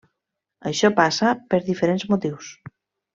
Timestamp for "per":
1.51-1.59